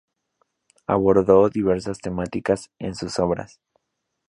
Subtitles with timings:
[0.87, 3.59] Abordó diversas temáticas en sus obras.